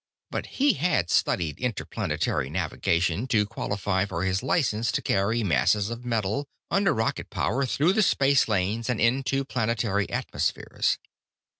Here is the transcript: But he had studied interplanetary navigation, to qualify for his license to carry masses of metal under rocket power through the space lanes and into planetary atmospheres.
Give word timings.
But 0.31 0.47
he 0.57 0.73
had 0.73 1.11
studied 1.11 1.59
interplanetary 1.59 2.49
navigation, 2.49 3.27
to 3.27 3.45
qualify 3.45 4.03
for 4.05 4.23
his 4.23 4.41
license 4.41 4.91
to 4.93 5.01
carry 5.03 5.43
masses 5.43 5.91
of 5.91 6.05
metal 6.05 6.47
under 6.71 6.91
rocket 6.91 7.29
power 7.29 7.67
through 7.67 7.93
the 7.93 8.01
space 8.01 8.47
lanes 8.47 8.89
and 8.89 8.99
into 8.99 9.45
planetary 9.45 10.09
atmospheres. 10.09 10.97